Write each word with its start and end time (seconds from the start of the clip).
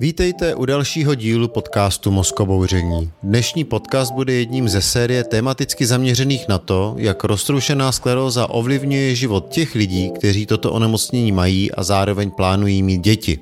Vítejte 0.00 0.54
u 0.54 0.64
dalšího 0.64 1.14
dílu 1.14 1.48
podcastu 1.48 2.10
Mozkobouření. 2.10 3.10
Dnešní 3.22 3.64
podcast 3.64 4.12
bude 4.12 4.32
jedním 4.32 4.68
ze 4.68 4.82
série 4.82 5.24
tematicky 5.24 5.86
zaměřených 5.86 6.48
na 6.48 6.58
to, 6.58 6.94
jak 6.98 7.24
roztroušená 7.24 7.92
skleróza 7.92 8.50
ovlivňuje 8.50 9.14
život 9.14 9.48
těch 9.48 9.74
lidí, 9.74 10.10
kteří 10.10 10.46
toto 10.46 10.72
onemocnění 10.72 11.32
mají 11.32 11.72
a 11.72 11.82
zároveň 11.82 12.30
plánují 12.30 12.82
mít 12.82 13.00
děti. 13.00 13.38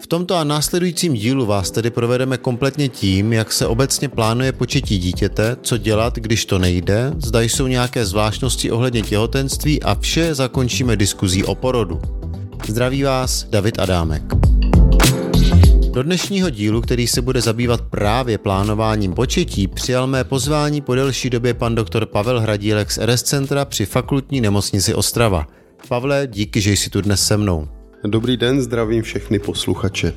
V 0.00 0.06
tomto 0.06 0.34
a 0.34 0.44
následujícím 0.44 1.14
dílu 1.14 1.46
vás 1.46 1.70
tedy 1.70 1.90
provedeme 1.90 2.38
kompletně 2.38 2.88
tím, 2.88 3.32
jak 3.32 3.52
se 3.52 3.66
obecně 3.66 4.08
plánuje 4.08 4.52
početí 4.52 4.98
dítěte, 4.98 5.56
co 5.62 5.76
dělat, 5.76 6.14
když 6.14 6.46
to 6.46 6.58
nejde, 6.58 7.12
zda 7.16 7.40
jsou 7.40 7.66
nějaké 7.66 8.06
zvláštnosti 8.06 8.70
ohledně 8.70 9.02
těhotenství 9.02 9.82
a 9.82 9.94
vše 9.94 10.34
zakončíme 10.34 10.96
diskuzí 10.96 11.44
o 11.44 11.54
porodu. 11.54 12.00
Zdraví 12.66 13.02
vás 13.02 13.44
David 13.50 13.78
Adámek. 13.78 14.41
Do 15.92 16.02
dnešního 16.02 16.50
dílu, 16.50 16.80
který 16.80 17.06
se 17.06 17.22
bude 17.22 17.40
zabývat 17.40 17.80
právě 17.80 18.38
plánováním 18.38 19.12
početí, 19.12 19.68
přijal 19.68 20.06
mé 20.06 20.24
pozvání 20.24 20.80
po 20.80 20.94
delší 20.94 21.30
době 21.30 21.54
pan 21.54 21.74
doktor 21.74 22.06
Pavel 22.06 22.40
Hradílek 22.40 22.90
z 22.90 22.98
RS 22.98 23.22
Centra 23.22 23.64
při 23.64 23.86
fakultní 23.86 24.40
nemocnici 24.40 24.94
Ostrava. 24.94 25.46
Pavle, 25.88 26.28
díky, 26.30 26.60
že 26.60 26.72
jsi 26.72 26.90
tu 26.90 27.00
dnes 27.00 27.26
se 27.26 27.36
mnou. 27.36 27.68
Dobrý 28.04 28.36
den, 28.36 28.62
zdravím 28.62 29.02
všechny 29.02 29.38
posluchače. 29.38 30.14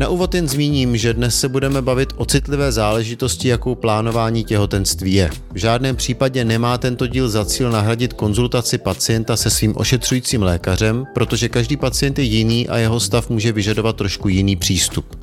Na 0.00 0.08
úvod 0.08 0.34
jen 0.34 0.48
zmíním, 0.48 0.96
že 0.96 1.14
dnes 1.14 1.40
se 1.40 1.48
budeme 1.48 1.82
bavit 1.82 2.08
o 2.16 2.24
citlivé 2.24 2.72
záležitosti, 2.72 3.48
jakou 3.48 3.74
plánování 3.74 4.44
těhotenství 4.44 5.14
je. 5.14 5.30
V 5.52 5.56
žádném 5.56 5.96
případě 5.96 6.44
nemá 6.44 6.78
tento 6.78 7.06
díl 7.06 7.28
za 7.28 7.44
cíl 7.44 7.70
nahradit 7.70 8.12
konzultaci 8.12 8.78
pacienta 8.78 9.36
se 9.36 9.50
svým 9.50 9.76
ošetřujícím 9.76 10.42
lékařem, 10.42 11.04
protože 11.14 11.48
každý 11.48 11.76
pacient 11.76 12.18
je 12.18 12.24
jiný 12.24 12.68
a 12.68 12.78
jeho 12.78 13.00
stav 13.00 13.30
může 13.30 13.52
vyžadovat 13.52 13.96
trošku 13.96 14.28
jiný 14.28 14.56
přístup. 14.56 15.16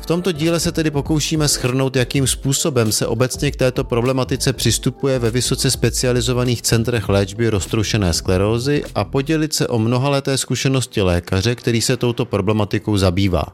V 0.00 0.06
tomto 0.06 0.32
díle 0.32 0.60
se 0.60 0.72
tedy 0.72 0.90
pokoušíme 0.90 1.48
schrnout, 1.48 1.96
jakým 1.96 2.26
způsobem 2.26 2.92
se 2.92 3.06
obecně 3.06 3.50
k 3.50 3.56
této 3.56 3.84
problematice 3.84 4.52
přistupuje 4.52 5.18
ve 5.18 5.30
vysoce 5.30 5.70
specializovaných 5.70 6.62
centrech 6.62 7.08
léčby 7.08 7.50
roztroušené 7.50 8.12
sklerózy 8.12 8.84
a 8.94 9.04
podělit 9.04 9.54
se 9.54 9.68
o 9.68 9.78
mnohaleté 9.78 10.38
zkušenosti 10.38 11.02
lékaře, 11.02 11.54
který 11.54 11.80
se 11.80 11.96
touto 11.96 12.24
problematikou 12.24 12.96
zabývá. 12.96 13.44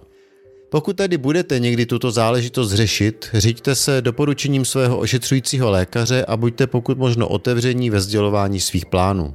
Pokud 0.71 0.97
tedy 0.97 1.19
budete 1.19 1.59
někdy 1.59 1.87
tuto 1.87 2.11
záležitost 2.11 2.73
řešit, 2.73 3.29
řiďte 3.35 3.75
se 3.75 4.03
doporučením 4.03 4.65
svého 4.65 4.99
ošetřujícího 4.99 5.71
lékaře 5.71 6.25
a 6.25 6.37
buďte 6.37 6.67
pokud 6.67 6.99
možno 6.99 7.29
otevření 7.29 7.91
ve 7.91 8.01
sdělování 8.01 8.61
svých 8.61 8.87
plánů. 8.87 9.35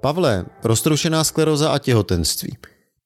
Pavle, 0.00 0.44
roztroušená 0.64 1.24
skleroza 1.24 1.70
a 1.70 1.78
těhotenství. 1.78 2.56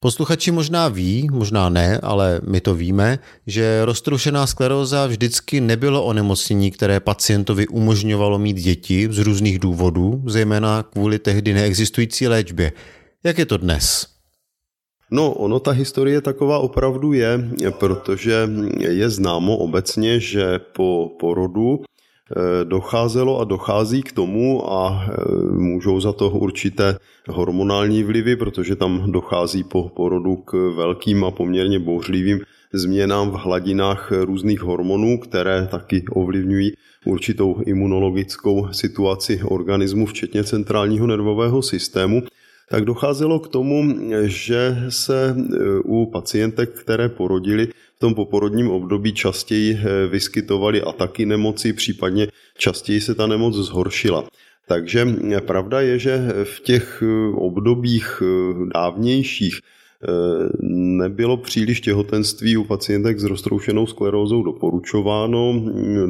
Posluchači 0.01 0.51
možná 0.51 0.89
ví, 0.89 1.29
možná 1.33 1.69
ne, 1.69 1.99
ale 2.03 2.41
my 2.49 2.61
to 2.61 2.75
víme, 2.75 3.19
že 3.47 3.85
roztroušená 3.85 4.47
skleróza 4.47 5.07
vždycky 5.07 5.61
nebylo 5.61 6.05
onemocnění, 6.05 6.71
které 6.71 7.01
pacientovi 7.01 7.69
umožňovalo 7.69 8.39
mít 8.39 8.57
děti 8.57 9.09
z 9.11 9.19
různých 9.19 9.59
důvodů, 9.59 10.23
zejména 10.27 10.83
kvůli 10.83 11.19
tehdy 11.19 11.55
neexistující 11.55 12.29
léčbě. 12.29 12.73
Jak 13.25 13.39
je 13.39 13.47
to 13.47 13.57
dnes? 13.57 14.18
No, 15.11 15.33
ono 15.33 15.61
ta 15.61 15.71
historie 15.71 16.21
taková 16.21 16.59
opravdu 16.59 17.13
je, 17.13 17.51
protože 17.79 18.49
je 18.79 19.11
známo 19.11 19.57
obecně, 19.57 20.21
že 20.21 20.61
po 20.73 21.17
porodu 21.21 21.81
eh, 21.81 22.65
docházelo 22.65 23.41
a 23.41 23.45
dochází 23.45 24.03
k 24.03 24.13
tomu 24.13 24.73
a 24.73 25.05
eh, 25.05 25.13
můžou 25.53 26.01
za 26.01 26.13
to 26.13 26.31
určité 26.31 26.97
hormonální 27.29 28.03
vlivy, 28.03 28.37
protože 28.37 28.77
tam 28.77 29.13
dochází 29.13 29.65
po 29.65 29.89
porodu 29.89 30.37
k 30.37 30.53
velkým 30.77 31.25
a 31.25 31.31
poměrně 31.31 31.79
bouřlivým 31.79 32.41
změnám 32.73 33.31
v 33.31 33.35
hladinách 33.35 34.13
různých 34.13 34.61
hormonů, 34.61 35.19
které 35.19 35.69
taky 35.71 36.05
ovlivňují 36.11 36.73
určitou 37.07 37.61
imunologickou 37.67 38.69
situaci 38.73 39.41
organismu, 39.45 40.07
včetně 40.07 40.45
centrálního 40.45 41.07
nervového 41.07 41.63
systému 41.63 42.23
tak 42.71 42.85
docházelo 42.85 43.41
k 43.41 43.49
tomu, 43.49 43.95
že 44.25 44.77
se 44.89 45.31
e, 45.31 45.35
u 45.85 46.07
pacientek, 46.07 46.71
které 46.71 47.09
porodili 47.09 47.67
v 47.97 47.99
tom 47.99 48.15
poporodním 48.15 48.71
období 48.71 49.13
častěji 49.13 49.73
e, 49.75 50.07
vyskytovaly 50.07 50.83
ataky 50.83 51.27
nemoci, 51.27 51.73
případně 51.73 52.29
častěji 52.59 53.01
se 53.01 53.15
ta 53.15 53.27
nemoc 53.27 53.55
zhoršila. 53.55 54.25
Takže 54.69 55.07
pravda 55.41 55.81
je, 55.81 55.99
že 55.99 56.29
v 56.45 56.61
těch 56.61 57.03
e, 57.03 57.37
obdobích 57.37 58.23
dávnějších 58.75 59.61
nebylo 60.63 61.37
příliš 61.37 61.81
těhotenství 61.81 62.57
u 62.57 62.65
pacientek 62.65 63.21
s 63.21 63.25
roztroušenou 63.25 63.87
sklerózou 63.87 64.43
doporučováno, 64.43 65.63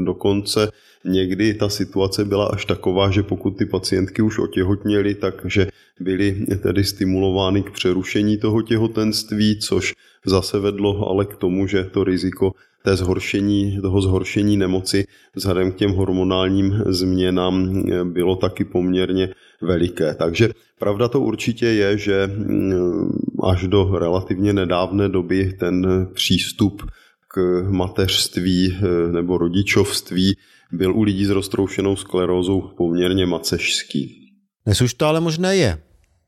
dokonce 0.05 0.71
někdy 1.05 1.55
ta 1.55 1.69
situace 1.69 2.25
byla 2.25 2.47
až 2.47 2.65
taková, 2.65 3.11
že 3.11 3.23
pokud 3.23 3.51
ty 3.51 3.67
pacientky 3.67 4.23
už 4.23 4.39
otěhotněly, 4.39 5.15
takže 5.15 5.67
byly 6.01 6.47
tedy 6.63 6.85
stimulovány 6.85 7.63
k 7.63 7.71
přerušení 7.71 8.39
toho 8.39 8.63
těhotenství, 8.63 9.59
což 9.59 9.95
zase 10.27 10.59
vedlo 10.59 11.09
ale 11.11 11.25
k 11.25 11.37
tomu, 11.37 11.67
že 11.67 11.85
to 11.85 12.05
riziko 12.05 12.53
té 12.83 12.97
zhoršení, 12.97 13.79
toho 13.81 14.03
zhoršení 14.03 14.57
nemoci 14.57 15.05
vzhledem 15.35 15.73
k 15.73 15.77
těm 15.77 15.91
hormonálním 15.91 16.83
změnám 16.87 17.83
bylo 18.05 18.37
taky 18.37 18.65
poměrně 18.65 19.29
veliké. 19.63 20.15
Takže 20.15 20.49
pravda 20.79 21.09
to 21.09 21.21
určitě 21.21 21.67
je, 21.67 21.99
že 21.99 22.27
mm, 22.27 23.11
až 23.49 23.67
do 23.67 23.99
relativně 23.99 24.53
nedávné 24.53 25.09
doby 25.09 25.53
ten 25.53 26.07
přístup 26.15 26.83
k 27.29 27.63
mateřství 27.71 28.77
eh, 28.77 29.13
nebo 29.13 29.39
rodičovství 29.39 30.37
byl 30.73 30.97
u 30.97 31.03
lidí 31.03 31.25
s 31.25 31.31
roztroušenou 31.31 31.97
sklerózou 31.97 32.61
poměrně 32.77 33.27
macešský. 33.27 34.33
Dnes 34.65 34.81
už 34.81 34.95
to 34.95 35.07
ale 35.07 35.21
možné 35.21 35.57
je. 35.57 35.79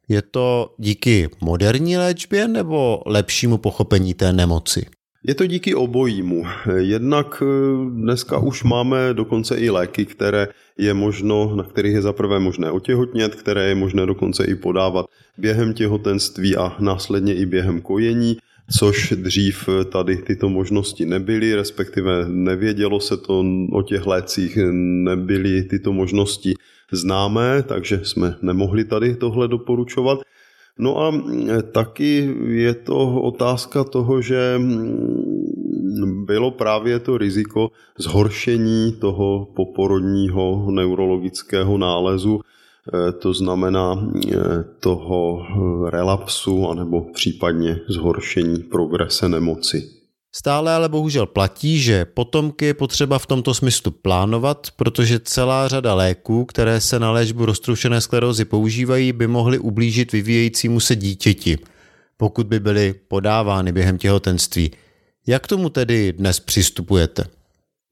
Je 0.08 0.22
to 0.22 0.74
díky 0.78 1.28
moderní 1.40 1.96
léčbě 1.96 2.48
nebo 2.48 3.02
lepšímu 3.06 3.58
pochopení 3.58 4.14
té 4.14 4.32
nemoci? 4.32 4.86
Je 5.24 5.34
to 5.34 5.46
díky 5.46 5.74
obojímu. 5.74 6.44
Jednak 6.76 7.42
eh, 7.42 7.46
dneska 7.90 8.38
už 8.38 8.64
máme 8.64 9.14
dokonce 9.14 9.56
i 9.56 9.70
léky, 9.70 10.06
které 10.06 10.48
je 10.78 10.94
možno, 10.94 11.56
na 11.56 11.64
kterých 11.64 11.94
je 11.94 12.02
zaprvé 12.02 12.38
možné 12.38 12.70
otěhotnět, 12.70 13.34
které 13.34 13.68
je 13.68 13.74
možné 13.74 14.06
dokonce 14.06 14.44
i 14.44 14.54
podávat 14.54 15.06
během 15.38 15.74
těhotenství 15.74 16.56
a 16.56 16.76
následně 16.78 17.34
i 17.34 17.46
během 17.46 17.80
kojení 17.80 18.36
což 18.78 19.12
dřív 19.16 19.68
tady 19.92 20.16
tyto 20.16 20.48
možnosti 20.48 21.06
nebyly, 21.06 21.54
respektive 21.54 22.24
nevědělo 22.28 23.00
se 23.00 23.16
to 23.16 23.44
o 23.72 23.82
těch 23.82 24.06
lécích, 24.06 24.58
nebyly 25.04 25.62
tyto 25.62 25.92
možnosti 25.92 26.54
známé, 26.92 27.62
takže 27.62 28.00
jsme 28.02 28.34
nemohli 28.42 28.84
tady 28.84 29.16
tohle 29.16 29.48
doporučovat. 29.48 30.18
No 30.78 30.98
a 30.98 31.12
taky 31.72 32.34
je 32.44 32.74
to 32.74 33.20
otázka 33.22 33.84
toho, 33.84 34.22
že 34.22 34.60
bylo 36.24 36.50
právě 36.50 36.98
to 36.98 37.18
riziko 37.18 37.70
zhoršení 37.98 38.92
toho 38.92 39.48
poporodního 39.56 40.66
neurologického 40.70 41.78
nálezu, 41.78 42.40
to 43.12 43.34
znamená 43.34 43.94
eh, 43.94 44.36
toho 44.80 45.42
eh, 45.42 45.90
relapsu 45.90 46.68
anebo 46.68 47.00
případně 47.00 47.76
zhoršení 47.88 48.62
progrese 48.62 49.28
nemoci. 49.28 49.90
Stále 50.32 50.74
ale 50.74 50.88
bohužel 50.88 51.26
platí, 51.26 51.80
že 51.80 52.04
potomky 52.04 52.64
je 52.64 52.74
potřeba 52.74 53.18
v 53.18 53.26
tomto 53.26 53.54
smyslu 53.54 53.90
plánovat, 53.90 54.66
protože 54.76 55.20
celá 55.20 55.68
řada 55.68 55.94
léků, 55.94 56.44
které 56.44 56.80
se 56.80 56.98
na 56.98 57.10
léčbu 57.10 57.46
roztroušené 57.46 58.00
sklerózy 58.00 58.44
používají, 58.44 59.12
by 59.12 59.26
mohly 59.26 59.58
ublížit 59.58 60.12
vyvíjejícímu 60.12 60.80
se 60.80 60.96
dítěti, 60.96 61.58
pokud 62.16 62.46
by 62.46 62.60
byly 62.60 62.94
podávány 63.08 63.72
během 63.72 63.98
těhotenství. 63.98 64.70
Jak 65.26 65.46
tomu 65.46 65.68
tedy 65.68 66.12
dnes 66.12 66.40
přistupujete? 66.40 67.39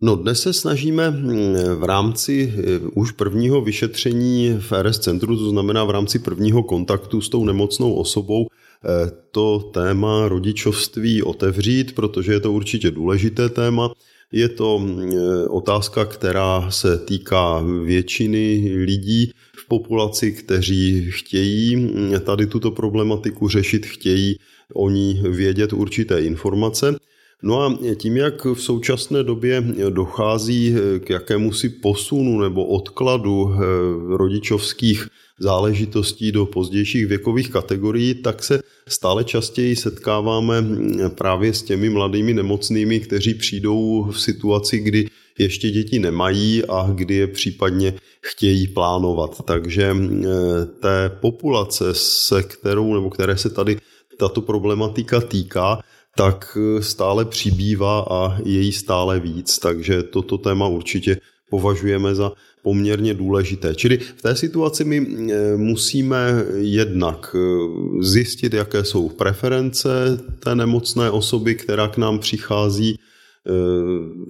No 0.01 0.17
dnes 0.17 0.43
se 0.43 0.53
snažíme 0.53 1.11
hm, 1.11 1.55
v 1.75 1.85
rámci 1.85 2.55
eh, 2.57 2.79
už 2.95 3.13
prvního 3.13 3.61
vyšetření 3.61 4.57
v 4.61 4.73
RS 4.83 4.99
centru, 4.99 5.37
to 5.37 5.51
znamená 5.51 5.85
v 5.85 5.91
rámci 5.91 6.19
prvního 6.19 6.63
kontaktu 6.63 7.21
s 7.21 7.29
tou 7.29 7.45
nemocnou 7.45 7.95
osobou, 7.95 8.47
eh, 8.47 9.11
to 9.31 9.59
téma 9.59 10.29
rodičovství 10.29 11.23
otevřít, 11.23 11.95
protože 11.95 12.33
je 12.33 12.41
to 12.41 12.53
určitě 12.53 12.91
důležité 12.91 13.49
téma. 13.49 13.93
Je 14.33 14.49
to 14.49 14.79
hm, 14.79 15.11
eh, 15.13 15.49
otázka, 15.49 16.05
která 16.05 16.71
se 16.71 16.99
týká 16.99 17.63
většiny 17.85 18.73
lidí 18.85 19.33
v 19.57 19.69
populaci, 19.69 20.33
kteří 20.33 21.11
chtějí 21.11 21.77
hm, 21.77 22.13
tady 22.25 22.47
tuto 22.47 22.71
problematiku 22.71 23.49
řešit, 23.49 23.87
chtějí 23.87 24.39
o 24.75 24.91
ní 24.91 25.23
vědět 25.31 25.73
určité 25.73 26.23
informace. 26.23 26.95
No 27.43 27.63
a 27.63 27.79
tím, 27.95 28.17
jak 28.17 28.45
v 28.45 28.55
současné 28.55 29.23
době 29.23 29.65
dochází 29.91 30.75
k 30.99 31.11
jakémusi 31.11 31.69
posunu 31.69 32.41
nebo 32.41 32.65
odkladu 32.67 33.55
eh, 33.55 33.59
rodičovských 34.17 35.09
záležitostí 35.39 36.33
do 36.33 36.47
pozdějších 36.47 37.07
věkových 37.07 37.51
kategorií, 37.51 38.15
tak 38.15 38.45
se 38.45 38.63
stále 38.89 39.25
častěji 39.25 39.77
setkáváme 39.77 40.65
právě 41.15 41.55
s 41.55 41.63
těmi 41.63 41.91
mladými 41.91 42.35
nemocnými, 42.35 43.01
kteří 43.01 43.35
přijdou 43.35 44.05
v 44.11 44.21
situaci, 44.21 44.79
kdy 44.79 45.09
ještě 45.39 45.71
děti 45.71 45.99
nemají 45.99 46.65
a 46.65 46.91
kdy 46.95 47.15
je 47.15 47.27
případně 47.27 47.95
chtějí 48.23 48.69
plánovat. 48.69 49.43
Takže 49.45 49.97
eh, 49.97 50.27
té 50.67 51.11
populace, 51.21 51.85
se 51.93 52.43
kterou 52.43 52.95
nebo 52.95 53.11
které 53.11 53.37
se 53.39 53.51
tady 53.51 53.79
tato 54.19 54.41
problematika 54.41 55.21
týká, 55.21 55.81
tak 56.19 56.59
eh, 56.59 56.83
stále 56.83 57.25
přibývá 57.25 58.07
a 58.11 58.39
je 58.45 58.61
jí 58.61 58.73
stále 58.73 59.21
víc. 59.21 59.59
Takže 59.59 60.03
toto 60.03 60.39
téma 60.39 60.67
určitě 60.67 61.21
považujeme 61.51 62.15
za 62.15 62.33
poměrně 62.63 63.15
důležité. 63.15 63.75
Čili 63.75 63.99
v 63.99 64.23
té 64.23 64.37
situaci 64.37 64.85
my 64.85 64.99
eh, 64.99 65.57
musíme 65.57 66.45
jednak 66.59 67.37
zjistit, 68.01 68.55
jaké 68.55 68.85
jsou 68.85 69.09
preference 69.09 69.89
té 70.43 70.55
nemocné 70.55 71.11
osoby, 71.11 71.55
která 71.55 71.89
k 71.89 71.97
nám 71.97 72.19
přichází, 72.19 72.99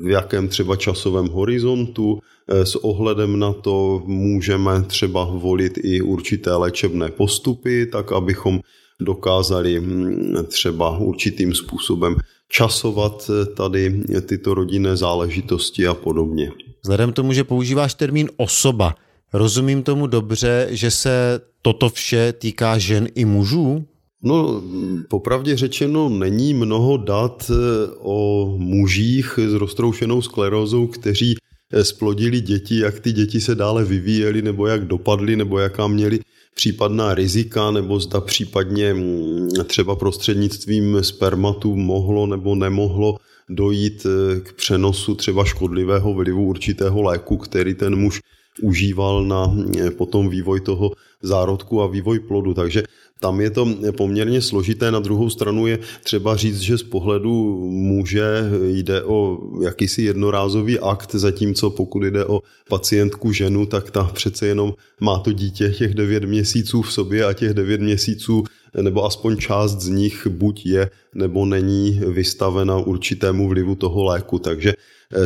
v 0.04 0.10
jakém 0.10 0.48
třeba 0.48 0.76
časovém 0.76 1.26
horizontu. 1.26 2.18
Eh, 2.48 2.66
s 2.66 2.76
ohledem 2.76 3.38
na 3.38 3.52
to 3.52 4.02
můžeme 4.06 4.82
třeba 4.82 5.24
volit 5.24 5.78
i 5.82 6.00
určité 6.00 6.56
léčebné 6.56 7.10
postupy, 7.10 7.86
tak 7.86 8.12
abychom 8.12 8.60
dokázali 9.00 9.80
hm, 9.80 10.34
třeba 10.48 10.98
určitým 10.98 11.54
způsobem 11.54 12.16
časovat 12.48 13.30
eh, 13.30 13.46
tady 13.46 14.02
tyto 14.26 14.54
rodinné 14.54 14.96
záležitosti 14.96 15.86
a 15.86 15.94
podobně. 15.94 16.52
Vzhledem 16.82 17.12
tomu, 17.12 17.32
že 17.32 17.44
používáš 17.44 17.94
termín 17.94 18.28
osoba, 18.36 18.94
rozumím 19.32 19.82
tomu 19.82 20.06
dobře, 20.06 20.68
že 20.70 20.90
se 20.90 21.40
toto 21.62 21.88
vše 21.88 22.32
týká 22.32 22.78
žen 22.78 23.08
i 23.14 23.24
mužů? 23.24 23.84
No, 24.22 24.62
popravdě 25.08 25.56
řečeno, 25.56 26.08
není 26.08 26.54
mnoho 26.54 26.96
dat 26.96 27.50
eh, 27.50 27.54
o 27.98 28.46
mužích 28.58 29.38
s 29.46 29.54
roztroušenou 29.54 30.22
sklerózou, 30.22 30.86
kteří 30.86 31.36
eh, 31.72 31.84
splodili 31.84 32.40
děti, 32.40 32.78
jak 32.78 33.00
ty 33.00 33.12
děti 33.12 33.40
se 33.40 33.54
dále 33.54 33.84
vyvíjely, 33.84 34.42
nebo 34.42 34.66
jak 34.66 34.86
dopadly, 34.86 35.36
nebo 35.36 35.58
jaká 35.58 35.86
měli 35.86 36.20
případná 36.54 37.14
rizika, 37.14 37.70
nebo 37.70 38.00
zda 38.00 38.20
případně 38.20 38.94
mm, 38.94 39.48
třeba 39.66 39.96
prostřednictvím 39.96 40.98
spermatu 41.00 41.76
mohlo 41.76 42.26
nebo 42.26 42.54
nemohlo 42.54 43.16
dojít 43.48 44.06
eh, 44.06 44.40
k 44.40 44.52
přenosu 44.52 45.14
třeba 45.14 45.44
škodlivého 45.44 46.14
vlivu 46.14 46.44
určitého 46.44 47.02
léku, 47.02 47.36
který 47.36 47.74
ten 47.74 47.96
muž 47.96 48.20
užíval 48.62 49.24
na 49.24 49.56
potom 49.96 50.28
vývoj 50.28 50.60
toho 50.60 50.92
zárodku 51.22 51.82
a 51.82 51.86
vývoj 51.86 52.18
plodu. 52.18 52.54
Takže 52.54 52.82
tam 53.20 53.40
je 53.40 53.50
to 53.50 53.68
poměrně 53.96 54.42
složité. 54.42 54.90
Na 54.90 55.00
druhou 55.00 55.30
stranu 55.30 55.66
je 55.66 55.78
třeba 56.02 56.36
říct, 56.36 56.60
že 56.60 56.78
z 56.78 56.82
pohledu 56.82 57.60
muže 57.70 58.50
jde 58.62 59.02
o 59.02 59.38
jakýsi 59.62 60.02
jednorázový 60.02 60.78
akt, 60.78 61.14
zatímco 61.14 61.70
pokud 61.70 62.02
jde 62.02 62.24
o 62.24 62.42
pacientku 62.68 63.32
ženu, 63.32 63.66
tak 63.66 63.90
ta 63.90 64.04
přece 64.04 64.46
jenom 64.46 64.74
má 65.00 65.18
to 65.18 65.32
dítě 65.32 65.70
těch 65.70 65.94
devět 65.94 66.24
měsíců 66.24 66.82
v 66.82 66.92
sobě 66.92 67.24
a 67.24 67.32
těch 67.32 67.54
devět 67.54 67.80
měsíců 67.80 68.44
nebo 68.82 69.04
aspoň 69.04 69.36
část 69.36 69.80
z 69.80 69.88
nich 69.88 70.26
buď 70.26 70.66
je 70.66 70.90
nebo 71.14 71.46
není 71.46 72.00
vystavena 72.06 72.78
určitému 72.78 73.48
vlivu 73.48 73.74
toho 73.74 74.04
léku. 74.04 74.38
Takže 74.38 74.72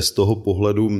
z 0.01 0.11
toho 0.13 0.37
pohledu 0.37 0.91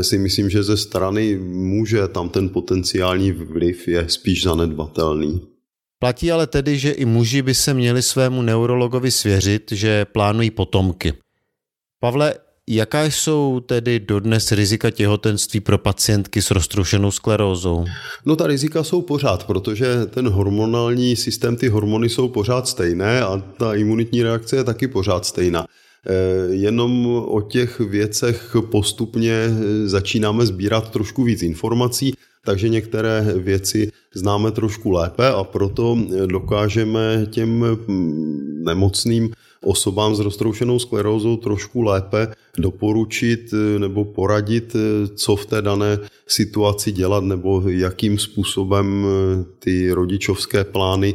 si 0.00 0.18
myslím, 0.18 0.50
že 0.50 0.62
ze 0.62 0.76
strany 0.76 1.38
muže 1.52 2.08
tam 2.08 2.28
ten 2.28 2.48
potenciální 2.48 3.32
vliv 3.32 3.88
je 3.88 4.08
spíš 4.08 4.42
zanedbatelný. 4.42 5.49
Platí 6.00 6.32
ale 6.32 6.46
tedy, 6.46 6.78
že 6.78 6.90
i 6.90 7.04
muži 7.04 7.42
by 7.42 7.54
se 7.54 7.74
měli 7.74 8.02
svému 8.02 8.42
neurologovi 8.42 9.10
svěřit, 9.10 9.72
že 9.72 10.04
plánují 10.04 10.50
potomky. 10.50 11.12
Pavle, 12.00 12.34
jaká 12.68 13.04
jsou 13.04 13.60
tedy 13.60 14.00
dodnes 14.00 14.52
rizika 14.52 14.90
těhotenství 14.90 15.60
pro 15.60 15.78
pacientky 15.78 16.42
s 16.42 16.50
roztroušenou 16.50 17.10
sklerózou? 17.10 17.84
No 18.26 18.36
ta 18.36 18.46
rizika 18.46 18.84
jsou 18.84 19.02
pořád, 19.02 19.46
protože 19.46 20.06
ten 20.06 20.28
hormonální 20.28 21.16
systém, 21.16 21.56
ty 21.56 21.68
hormony 21.68 22.08
jsou 22.08 22.28
pořád 22.28 22.68
stejné 22.68 23.22
a 23.22 23.42
ta 23.58 23.74
imunitní 23.74 24.22
reakce 24.22 24.56
je 24.56 24.64
taky 24.64 24.88
pořád 24.88 25.26
stejná. 25.26 25.66
Eh, 26.06 26.54
jenom 26.54 27.06
o 27.06 27.40
těch 27.40 27.80
věcech 27.80 28.56
postupně 28.70 29.48
začínáme 29.84 30.46
sbírat 30.46 30.90
trošku 30.90 31.24
víc 31.24 31.42
informací 31.42 32.14
takže 32.44 32.68
některé 32.68 33.34
věci 33.36 33.92
známe 34.14 34.50
trošku 34.50 34.90
lépe 34.90 35.28
a 35.28 35.44
proto 35.44 35.98
dokážeme 36.26 37.26
těm 37.30 37.50
mm, 37.86 38.64
nemocným 38.64 39.30
osobám 39.64 40.14
s 40.14 40.20
roztroušenou 40.20 40.78
sklerózou 40.78 41.36
trošku 41.36 41.82
lépe 41.82 42.28
doporučit 42.58 43.50
eh, 43.52 43.78
nebo 43.78 44.04
poradit, 44.04 44.76
eh, 44.76 45.08
co 45.08 45.36
v 45.36 45.46
té 45.46 45.62
dané 45.62 45.98
situaci 46.26 46.92
dělat 46.92 47.24
nebo 47.24 47.62
jakým 47.68 48.18
způsobem 48.18 49.06
eh, 49.06 49.44
ty 49.58 49.92
rodičovské 49.92 50.64
plány 50.64 51.14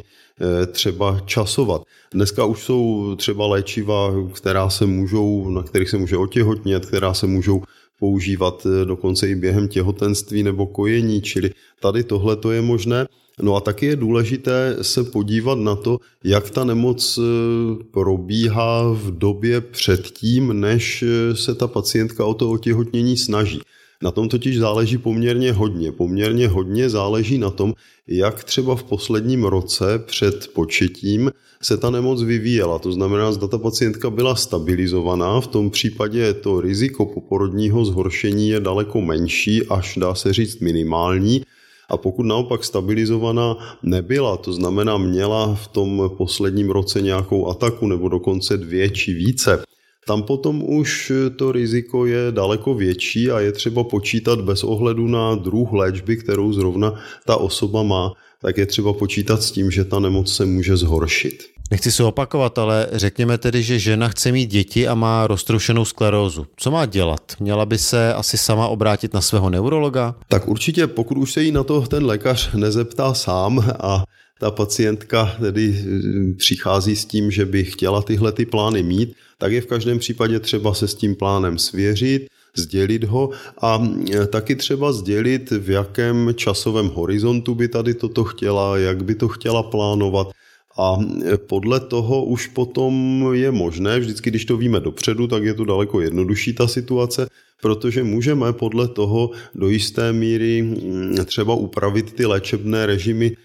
třeba 0.71 1.19
časovat. 1.25 1.81
Dneska 2.13 2.45
už 2.45 2.63
jsou 2.63 3.15
třeba 3.15 3.47
léčiva, 3.47 4.13
která 4.33 4.69
se 4.69 4.85
můžou, 4.85 5.49
na 5.49 5.63
kterých 5.63 5.89
se 5.89 5.97
může 5.97 6.17
otěhotnět, 6.17 6.85
která 6.85 7.13
se 7.13 7.27
můžou 7.27 7.63
používat 7.99 8.67
eh, 8.67 8.85
dokonce 8.85 9.29
i 9.29 9.35
během 9.35 9.67
těhotenství 9.67 10.43
nebo 10.43 10.65
kojení, 10.65 11.21
čili 11.21 11.51
tady 11.79 12.03
tohle 12.03 12.35
to 12.35 12.51
je 12.51 12.61
možné. 12.61 13.07
No 13.41 13.55
a 13.55 13.61
taky 13.61 13.85
je 13.85 13.95
důležité 13.95 14.77
se 14.81 15.03
podívat 15.03 15.59
na 15.59 15.75
to, 15.75 15.99
jak 16.23 16.49
ta 16.49 16.63
nemoc 16.63 17.19
eh, 17.19 17.83
probíhá 17.91 18.93
v 18.93 19.11
době 19.17 19.61
předtím, 19.61 20.59
než 20.59 21.03
eh, 21.03 21.35
se 21.35 21.55
ta 21.55 21.67
pacientka 21.67 22.25
o 22.25 22.33
to 22.33 22.51
otěhotnění 22.51 23.17
snaží. 23.17 23.61
Na 24.03 24.11
tom 24.11 24.29
totiž 24.29 24.59
záleží 24.59 24.97
poměrně 24.97 25.51
hodně. 25.51 25.91
Poměrně 25.91 26.47
hodně 26.47 26.89
záleží 26.89 27.37
na 27.37 27.49
tom, 27.49 27.73
jak 28.07 28.43
třeba 28.43 28.75
v 28.75 28.83
posledním 28.83 29.43
roce 29.43 29.99
před 30.05 30.47
početím 30.53 31.31
se 31.61 31.77
ta 31.77 31.89
nemoc 31.89 32.23
vyvíjela. 32.23 32.79
To 32.79 32.91
znamená, 32.91 33.31
zda 33.31 33.47
ta 33.47 33.57
pacientka 33.57 34.09
byla 34.09 34.35
stabilizovaná, 34.35 35.41
v 35.41 35.47
tom 35.47 35.69
případě 35.69 36.33
to 36.33 36.61
riziko 36.61 37.05
poporodního 37.05 37.85
zhoršení 37.85 38.49
je 38.49 38.59
daleko 38.59 39.01
menší, 39.01 39.67
až 39.67 39.97
dá 39.97 40.15
se 40.15 40.33
říct 40.33 40.59
minimální. 40.59 41.41
A 41.89 41.97
pokud 41.97 42.23
naopak 42.23 42.63
stabilizovaná 42.63 43.77
nebyla, 43.83 44.37
to 44.37 44.53
znamená 44.53 44.97
měla 44.97 45.55
v 45.55 45.67
tom 45.67 46.11
posledním 46.17 46.69
roce 46.69 47.01
nějakou 47.01 47.47
ataku 47.47 47.87
nebo 47.87 48.09
dokonce 48.09 48.57
dvě 48.57 48.89
či 48.89 49.13
více, 49.13 49.63
tam 50.07 50.23
potom 50.23 50.63
už 50.63 51.11
to 51.35 51.51
riziko 51.51 52.05
je 52.05 52.31
daleko 52.31 52.73
větší 52.73 53.31
a 53.31 53.39
je 53.39 53.51
třeba 53.51 53.83
počítat 53.83 54.41
bez 54.41 54.63
ohledu 54.63 55.07
na 55.07 55.35
druh 55.35 55.73
léčby, 55.73 56.17
kterou 56.17 56.53
zrovna 56.53 56.93
ta 57.25 57.35
osoba 57.37 57.83
má, 57.83 58.13
tak 58.41 58.57
je 58.57 58.65
třeba 58.65 58.93
počítat 58.93 59.43
s 59.43 59.51
tím, 59.51 59.71
že 59.71 59.85
ta 59.85 59.99
nemoc 59.99 60.35
se 60.35 60.45
může 60.45 60.77
zhoršit. 60.77 61.43
Nechci 61.71 61.91
se 61.91 62.03
opakovat, 62.03 62.57
ale 62.57 62.87
řekněme 62.91 63.37
tedy, 63.37 63.63
že 63.63 63.79
žena 63.79 64.07
chce 64.07 64.31
mít 64.31 64.51
děti 64.51 64.87
a 64.87 64.95
má 64.95 65.27
roztroušenou 65.27 65.85
sklerózu. 65.85 66.45
Co 66.55 66.71
má 66.71 66.85
dělat? 66.85 67.21
Měla 67.39 67.65
by 67.65 67.77
se 67.77 68.13
asi 68.13 68.37
sama 68.37 68.67
obrátit 68.67 69.13
na 69.13 69.21
svého 69.21 69.49
neurologa? 69.49 70.15
Tak 70.27 70.47
určitě, 70.47 70.87
pokud 70.87 71.17
už 71.17 71.33
se 71.33 71.43
jí 71.43 71.51
na 71.51 71.63
to 71.63 71.81
ten 71.81 72.05
lékař 72.05 72.53
nezeptá 72.53 73.13
sám 73.13 73.65
a 73.79 74.03
ta 74.39 74.51
pacientka 74.51 75.35
tedy 75.39 75.75
eh, 75.75 76.33
přichází 76.33 76.95
s 76.95 77.05
tím, 77.05 77.31
že 77.31 77.45
by 77.45 77.63
chtěla 77.63 78.01
tyhle 78.01 78.31
ty 78.31 78.45
plány 78.45 78.83
mít, 78.83 79.13
tak 79.37 79.51
je 79.51 79.61
v 79.61 79.65
každém 79.65 79.99
případě 79.99 80.39
třeba 80.39 80.73
se 80.73 80.87
s 80.87 80.95
tím 80.95 81.15
plánem 81.15 81.57
svěřit, 81.57 82.27
sdělit 82.55 83.03
ho 83.03 83.29
a 83.61 83.83
eh, 84.13 84.27
taky 84.27 84.55
třeba 84.55 84.91
sdělit, 84.91 85.51
v 85.51 85.69
jakém 85.69 86.31
časovém 86.35 86.87
horizontu 86.87 87.55
by 87.55 87.67
tady 87.67 87.93
toto 87.93 88.23
chtěla, 88.23 88.77
jak 88.77 89.03
by 89.03 89.15
to 89.15 89.27
chtěla 89.27 89.63
plánovat. 89.63 90.31
A 90.77 90.97
eh, 90.99 91.37
podle 91.37 91.79
toho 91.79 92.25
už 92.25 92.47
potom 92.47 93.23
je 93.33 93.51
možné, 93.51 93.99
vždycky 93.99 94.29
když 94.29 94.45
to 94.45 94.57
víme 94.57 94.79
dopředu, 94.79 95.27
tak 95.27 95.43
je 95.43 95.53
to 95.53 95.65
daleko 95.65 96.01
jednodušší 96.01 96.53
ta 96.53 96.67
situace, 96.67 97.27
protože 97.61 98.03
můžeme 98.03 98.53
podle 98.53 98.87
toho 98.87 99.31
do 99.55 99.69
jisté 99.69 100.13
míry 100.13 100.61
mm, 100.61 101.15
třeba 101.25 101.55
upravit 101.55 102.13
ty 102.13 102.25
léčebné 102.25 102.85
režimy 102.85 103.35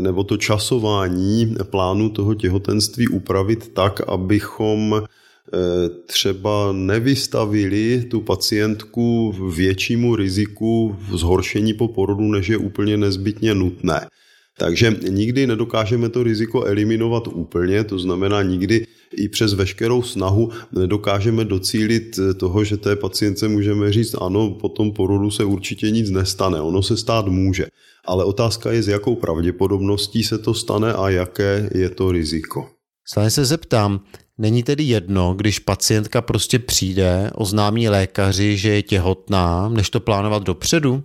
nebo 0.00 0.24
to 0.24 0.36
časování 0.36 1.54
plánu 1.70 2.10
toho 2.10 2.34
těhotenství 2.34 3.08
upravit 3.08 3.68
tak, 3.68 4.00
abychom 4.00 5.02
eh, 5.02 5.88
třeba 6.06 6.72
nevystavili 6.72 8.04
tu 8.10 8.20
pacientku 8.20 9.34
většímu 9.56 10.16
riziku 10.16 10.96
zhoršení 11.14 11.74
po 11.74 11.88
porodu, 11.88 12.22
než 12.22 12.48
je 12.48 12.56
úplně 12.56 12.96
nezbytně 12.96 13.54
nutné. 13.54 14.06
Takže 14.58 14.96
nikdy 15.08 15.46
nedokážeme 15.46 16.08
to 16.08 16.22
riziko 16.22 16.64
eliminovat 16.64 17.28
úplně, 17.28 17.84
to 17.84 17.98
znamená 17.98 18.42
nikdy 18.42 18.86
i 19.16 19.28
přes 19.28 19.54
veškerou 19.54 20.02
snahu 20.02 20.50
nedokážeme 20.72 21.44
docílit 21.44 22.20
toho, 22.36 22.64
že 22.64 22.76
té 22.76 22.96
pacientce 22.96 23.48
můžeme 23.48 23.92
říct, 23.92 24.14
ano, 24.20 24.50
po 24.50 24.68
tom 24.68 24.92
porodu 24.92 25.30
se 25.30 25.44
určitě 25.44 25.90
nic 25.90 26.10
nestane, 26.10 26.60
ono 26.60 26.82
se 26.82 26.96
stát 26.96 27.26
může. 27.26 27.66
Ale 28.04 28.24
otázka 28.24 28.72
je, 28.72 28.82
s 28.82 28.88
jakou 28.88 29.14
pravděpodobností 29.14 30.24
se 30.24 30.38
to 30.38 30.54
stane 30.54 30.92
a 30.92 31.08
jaké 31.08 31.70
je 31.74 31.90
to 31.90 32.12
riziko. 32.12 32.68
Stále 33.08 33.30
se 33.30 33.44
zeptám, 33.44 34.00
není 34.38 34.62
tedy 34.62 34.84
jedno, 34.84 35.34
když 35.34 35.58
pacientka 35.58 36.22
prostě 36.22 36.58
přijde, 36.58 37.30
oznámí 37.34 37.88
lékaři, 37.88 38.56
že 38.56 38.68
je 38.68 38.82
těhotná, 38.82 39.68
než 39.68 39.90
to 39.90 40.00
plánovat 40.00 40.42
dopředu? 40.42 41.02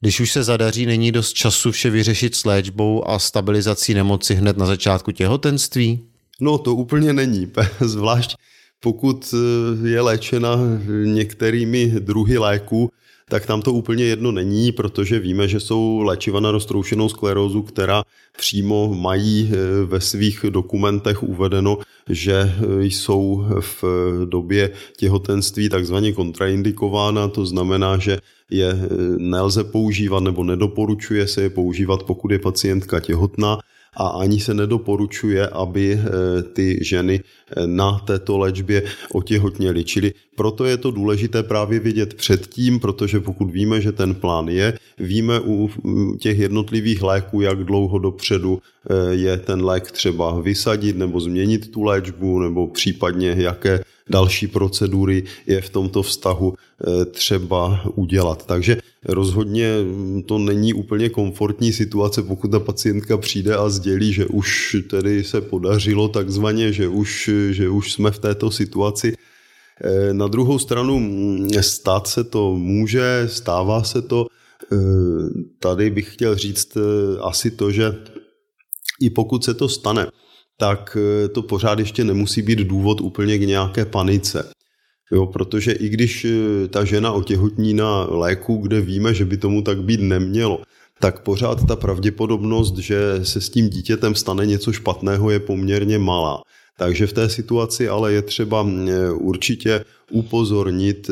Když 0.00 0.20
už 0.20 0.32
se 0.32 0.42
zadaří, 0.42 0.86
není 0.86 1.12
dost 1.12 1.32
času 1.32 1.72
vše 1.72 1.90
vyřešit 1.90 2.34
s 2.34 2.44
léčbou 2.44 3.08
a 3.08 3.18
stabilizací 3.18 3.94
nemoci 3.94 4.34
hned 4.34 4.56
na 4.56 4.66
začátku 4.66 5.12
těhotenství? 5.12 6.00
No 6.40 6.58
to 6.58 6.74
úplně 6.74 7.12
není, 7.12 7.52
zvlášť 7.80 8.36
pokud 8.80 9.34
eh, 9.34 9.88
je 9.88 10.00
léčena 10.00 10.56
některými 11.04 11.86
druhy 11.86 12.38
léků, 12.38 12.90
tak 13.30 13.46
tam 13.46 13.62
to 13.62 13.72
úplně 13.72 14.04
jedno 14.04 14.32
není, 14.32 14.72
protože 14.72 15.18
víme, 15.18 15.48
že 15.48 15.60
jsou 15.60 16.02
léčiva 16.02 16.40
na 16.40 16.50
roztroušenou 16.50 17.08
sklerózu, 17.08 17.62
která 17.62 18.02
přímo 18.38 18.94
mají 18.94 19.50
eh, 19.52 19.84
ve 19.84 20.00
svých 20.00 20.44
dokumentech 20.50 21.22
uvedeno, 21.22 21.78
že 22.08 22.34
eh, 22.34 22.84
jsou 22.84 23.46
v 23.60 23.84
době 24.24 24.70
těhotenství 24.96 25.68
takzvaně 25.68 26.12
kontraindikována, 26.12 27.28
to 27.28 27.46
znamená, 27.46 27.98
že 27.98 28.18
je 28.50 28.74
nelze 29.18 29.64
používat 29.64 30.20
nebo 30.20 30.44
nedoporučuje 30.44 31.26
se 31.26 31.42
je 31.42 31.50
používat, 31.50 32.02
pokud 32.02 32.30
je 32.30 32.38
pacientka 32.38 33.00
těhotná 33.00 33.58
a 33.96 34.08
ani 34.08 34.40
se 34.40 34.54
nedoporučuje, 34.54 35.48
aby 35.48 35.92
eh, 35.92 36.42
ty 36.42 36.78
ženy 36.82 37.20
eh, 37.20 37.66
na 37.66 37.98
této 37.98 38.38
léčbě 38.38 38.82
otěhotněly. 39.12 39.84
Čili 39.84 40.12
proto 40.36 40.64
je 40.64 40.76
to 40.76 40.90
důležité 40.90 41.42
právě 41.42 41.80
vidět 41.80 42.14
předtím, 42.14 42.80
protože 42.80 43.20
pokud 43.20 43.50
víme, 43.50 43.80
že 43.80 43.92
ten 43.92 44.14
plán 44.14 44.48
je, 44.48 44.78
víme 44.98 45.40
u 45.40 45.70
těch 46.18 46.38
jednotlivých 46.38 47.02
léků, 47.02 47.40
jak 47.40 47.64
dlouho 47.64 47.98
dopředu 47.98 48.58
eh, 48.58 49.14
je 49.14 49.36
ten 49.36 49.64
lék 49.64 49.90
třeba 49.90 50.40
vysadit 50.40 50.96
nebo 50.96 51.20
změnit 51.20 51.70
tu 51.70 51.82
léčbu, 51.82 52.38
nebo 52.38 52.66
případně 52.66 53.34
jaké 53.38 53.80
další 54.10 54.46
procedury 54.46 55.24
je 55.46 55.60
v 55.60 55.70
tomto 55.70 56.02
vztahu 56.02 56.54
eh, 56.54 57.04
třeba 57.04 57.80
udělat. 57.94 58.46
Takže 58.46 58.78
rozhodně 59.04 59.74
to 60.26 60.38
není 60.38 60.74
úplně 60.74 61.08
komfortní 61.08 61.72
situace, 61.72 62.22
pokud 62.22 62.50
ta 62.50 62.60
pacientka 62.60 63.16
přijde 63.16 63.56
a 63.56 63.68
sdělí, 63.68 64.12
že 64.12 64.26
už 64.26 64.76
tedy 64.90 65.24
se 65.24 65.40
podařilo 65.40 66.08
takzvaně, 66.08 66.72
že 66.72 66.88
už, 66.88 67.30
že 67.50 67.68
už 67.68 67.92
jsme 67.92 68.10
v 68.10 68.18
této 68.18 68.50
situaci. 68.50 69.14
Eh, 69.84 70.14
na 70.14 70.26
druhou 70.26 70.58
stranu 70.58 70.98
mm, 70.98 71.48
stát 71.60 72.06
se 72.06 72.24
to 72.24 72.56
může, 72.56 73.24
stává 73.26 73.82
se 73.82 74.02
to. 74.02 74.26
Eh, 74.72 74.76
tady 75.58 75.90
bych 75.90 76.14
chtěl 76.14 76.36
říct 76.36 76.76
asi 77.22 77.50
to, 77.50 77.70
že 77.70 77.94
i 79.00 79.10
pokud 79.10 79.44
se 79.44 79.54
to 79.54 79.68
stane, 79.68 80.06
tak 80.60 80.96
eh, 81.00 81.28
to 81.28 81.42
pořád 81.42 81.78
ještě 81.78 82.04
nemusí 82.04 82.42
být 82.42 82.58
důvod 82.58 83.00
úplně 83.00 83.38
k 83.38 83.40
nějaké 83.40 83.84
panice. 83.84 84.52
Jo, 85.12 85.26
protože 85.26 85.72
i 85.72 85.88
když 85.88 86.24
eh, 86.24 86.68
ta 86.68 86.84
žena 86.84 87.12
otěhotní 87.12 87.74
na 87.74 88.04
léku, 88.04 88.56
kde 88.56 88.80
víme, 88.80 89.14
že 89.14 89.24
by 89.24 89.36
tomu 89.36 89.62
tak 89.62 89.82
být 89.82 90.00
nemělo, 90.00 90.60
tak 91.00 91.22
pořád 91.22 91.66
ta 91.66 91.76
pravděpodobnost, 91.76 92.76
že 92.78 93.00
se 93.22 93.40
s 93.40 93.48
tím 93.48 93.68
dítětem 93.68 94.14
stane 94.14 94.46
něco 94.46 94.72
špatného, 94.72 95.30
je 95.30 95.40
poměrně 95.40 95.98
malá. 95.98 96.42
Takže 96.76 97.06
v 97.06 97.12
té 97.12 97.28
situaci 97.28 97.88
ale 97.88 98.12
je 98.12 98.22
třeba 98.22 98.66
eh, 98.68 99.10
určitě 99.12 99.84
upozornit 100.10 101.10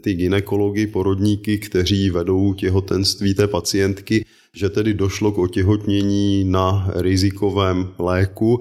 ty 0.00 0.14
ginekology, 0.14 0.86
porodníky, 0.86 1.58
kteří 1.58 2.10
vedou 2.10 2.54
těhotenství 2.54 3.34
té 3.34 3.46
pacientky, 3.48 4.24
že 4.56 4.68
tedy 4.68 4.94
došlo 4.94 5.32
k 5.32 5.38
otěhotnění 5.38 6.44
na 6.44 6.90
rizikovém 6.94 7.88
léku, 7.98 8.60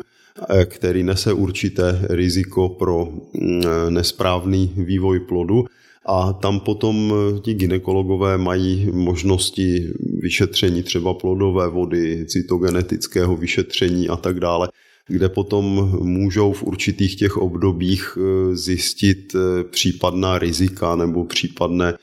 eh, 0.49 0.65
který 0.65 1.03
nese 1.03 1.33
určité 1.33 2.05
riziko 2.09 2.69
pro 2.69 3.07
mm, 3.33 3.61
nesprávný 3.89 4.73
vývoj 4.77 5.19
plodu. 5.19 5.65
A 6.05 6.33
tam 6.33 6.59
potom 6.59 7.13
eh, 7.13 7.39
ti 7.39 7.53
ginekologové 7.53 8.37
mají 8.37 8.89
možnosti 8.91 9.93
vyšetření 10.21 10.83
třeba 10.83 11.13
plodové 11.13 11.67
vody, 11.67 12.25
cytogenetického 12.27 13.35
vyšetření 13.35 14.09
a 14.09 14.15
tak 14.15 14.39
dále, 14.39 14.69
kde 15.07 15.29
potom 15.29 15.65
můžou 16.01 16.53
v 16.53 16.63
určitých 16.63 17.15
těch 17.15 17.37
obdobích 17.37 18.17
eh, 18.17 18.55
zjistit 18.55 19.35
případná 19.71 20.39
rizika 20.39 20.95
nebo 20.95 21.25
případné 21.25 21.93
Eh, 21.93 21.97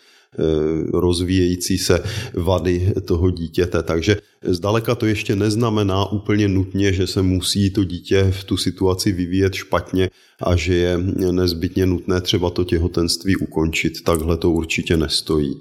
rozvíjející 0.93 1.79
se 1.79 2.03
vady 2.35 2.93
toho 3.05 3.31
dítěte. 3.31 3.83
Takže 3.83 4.17
zdaleka 4.43 4.95
to 4.95 5.07
ještě 5.07 5.37
neznamená 5.37 6.13
úplně 6.13 6.49
nutně, 6.49 6.93
že 6.93 7.07
se 7.07 7.23
musí 7.23 7.71
to 7.71 7.85
dítě 7.85 8.33
v 8.41 8.45
tu 8.45 8.57
situaci 8.57 9.13
vyvíjet 9.13 9.55
špatně 9.55 10.11
a 10.43 10.57
že 10.57 10.75
je 10.75 10.99
nezbytně 11.33 11.87
nutné 11.87 12.21
třeba 12.21 12.51
to 12.51 12.65
těhotenství 12.65 13.37
ukončit. 13.37 14.05
Takhle 14.05 14.37
to 14.37 14.51
určitě 14.51 14.97
nestojí. 14.97 15.55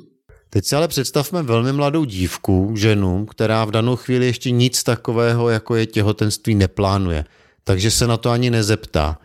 Teď 0.49 0.65
si 0.65 0.75
ale 0.75 0.87
představme 0.87 1.43
velmi 1.43 1.73
mladou 1.73 2.05
dívku, 2.05 2.73
ženu, 2.75 3.25
která 3.25 3.65
v 3.65 3.71
danou 3.71 3.95
chvíli 3.95 4.25
ještě 4.25 4.51
nic 4.51 4.83
takového, 4.83 5.49
jako 5.49 5.75
je 5.75 5.85
těhotenství, 5.85 6.55
neplánuje. 6.55 7.25
Takže 7.63 7.91
se 7.91 8.07
na 8.07 8.17
to 8.17 8.29
ani 8.29 8.49
nezeptá. 8.49 9.17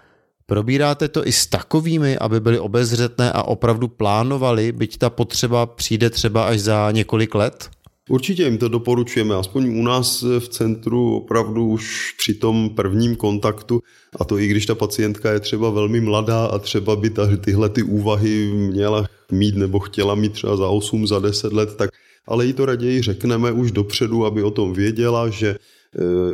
Probíráte 0.51 1.09
to 1.09 1.27
i 1.27 1.33
s 1.33 1.47
takovými, 1.47 2.19
aby 2.19 2.41
byly 2.41 2.59
obezřetné 2.59 3.33
a 3.33 3.43
opravdu 3.43 3.89
plánovali, 3.89 4.73
byť 4.73 4.99
ta 4.99 5.11
potřeba 5.11 5.67
přijde 5.67 6.11
třeba 6.11 6.45
až 6.45 6.61
za 6.61 6.91
několik 6.91 7.35
let? 7.35 7.71
Určitě 8.09 8.43
jim 8.43 8.59
to 8.59 8.69
doporučujeme, 8.69 9.35
aspoň 9.35 9.79
u 9.79 9.83
nás 9.83 10.23
v 10.23 10.49
centru 10.49 11.17
opravdu 11.17 11.67
už 11.67 12.15
při 12.19 12.35
tom 12.35 12.71
prvním 12.71 13.17
kontaktu, 13.17 13.81
a 14.21 14.25
to 14.25 14.39
i 14.39 14.47
když 14.47 14.67
ta 14.67 14.75
pacientka 14.75 15.33
je 15.33 15.41
třeba 15.41 15.71
velmi 15.71 16.01
mladá 16.01 16.47
a 16.47 16.59
třeba 16.59 16.97
by 16.97 17.11
ta, 17.11 17.37
tyhle 17.37 17.69
ty 17.69 17.83
úvahy 17.83 18.51
měla 18.53 19.07
mít 19.33 19.57
nebo 19.57 19.79
chtěla 19.79 20.15
mít 20.15 20.33
třeba 20.33 20.57
za 20.57 20.69
8, 20.69 21.07
za 21.07 21.19
10 21.19 21.53
let, 21.53 21.77
tak 21.77 21.91
ale 22.29 22.47
jí 22.47 22.53
to 22.53 22.67
raději 22.67 23.03
řekneme 23.03 23.53
už 23.53 23.73
dopředu, 23.73 24.27
aby 24.27 24.43
o 24.43 24.51
tom 24.51 24.73
věděla, 24.73 25.29
že 25.29 25.57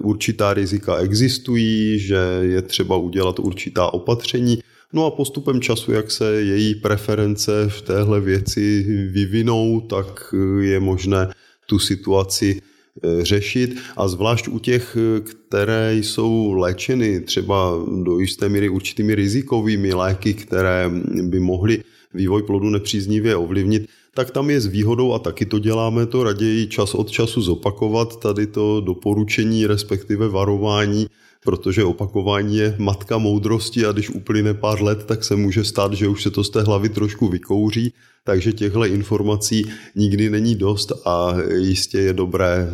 určitá 0.02 0.54
rizika 0.54 0.96
existují, 0.96 1.98
že 1.98 2.18
je 2.40 2.62
třeba 2.62 2.96
udělat 2.96 3.38
určitá 3.38 3.94
opatření. 3.94 4.58
No 4.92 5.06
a 5.06 5.10
postupem 5.10 5.60
času, 5.60 5.92
jak 5.92 6.10
se 6.10 6.42
její 6.42 6.75
preference 6.75 7.68
v 7.68 7.82
téhle 7.82 8.20
věci 8.20 8.82
vyvinou, 9.10 9.80
tak 9.80 10.34
eh, 10.34 10.64
je 10.64 10.80
možné 10.80 11.28
tu 11.66 11.78
situaci 11.78 12.60
eh, 12.60 13.25
řešit 13.25 13.76
a 13.96 14.08
zvlášť 14.08 14.48
u 14.48 14.58
těch, 14.58 14.96
které 15.20 15.94
jsou 15.94 16.52
léčeny 16.52 17.20
třeba 17.20 17.72
do 18.02 18.18
jisté 18.18 18.48
míry 18.48 18.68
určitými 18.68 19.14
rizikovými 19.14 19.94
léky, 19.94 20.34
které 20.34 20.90
by 21.22 21.40
mohly 21.40 21.82
vývoj 22.14 22.42
plodu 22.42 22.70
nepříznivě 22.70 23.36
ovlivnit, 23.36 23.88
tak 24.16 24.30
tam 24.30 24.50
je 24.50 24.61
s 24.61 24.66
výhodou 24.66 25.12
a 25.12 25.18
taky 25.18 25.46
to 25.46 25.58
děláme 25.58 26.06
to 26.06 26.25
raději 26.25 26.66
čas 26.66 26.94
od 26.94 27.11
času 27.11 27.42
zopakovat, 27.42 28.20
tady 28.20 28.46
to 28.46 28.80
doporučení, 28.80 29.66
respektive 29.66 30.28
varování, 30.28 31.06
protože 31.44 31.85
opakování 31.85 32.56
je 32.56 32.75
matka 32.78 33.18
moudrosti 33.18 33.87
a 33.87 33.92
když 33.92 34.11
uplyne 34.11 34.54
pár 34.54 34.82
let, 34.82 35.04
tak 35.04 35.25
se 35.25 35.37
může 35.37 35.64
stát, 35.64 35.92
že 35.92 36.08
už 36.08 36.23
se 36.23 36.30
to 36.30 36.44
z 36.44 36.50
té 36.50 36.62
hlavy 36.62 36.88
trošku 36.88 37.28
vykouří, 37.28 37.92
takže 38.25 38.52
těchto 38.52 38.85
informací 38.85 39.64
nikdy 39.96 40.30
není 40.30 40.54
dost 40.54 40.92
a 41.04 41.37
jistě 41.56 41.99
je 41.99 42.12
dobré 42.12 42.70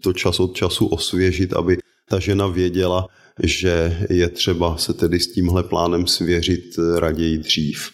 to 0.00 0.12
čas 0.12 0.40
od 0.40 0.54
času 0.54 0.86
osvěžit, 0.86 1.52
aby 1.52 1.78
ta 2.08 2.18
žena 2.18 2.46
věděla, 2.46 3.06
že 3.42 4.06
je 4.10 4.28
třeba 4.28 4.76
se 4.76 4.94
tedy 4.94 5.20
s 5.20 5.32
tímhle 5.32 5.62
plánem 5.62 6.06
svěřit 6.06 6.64
raději 6.98 7.38
dřív. 7.38 7.90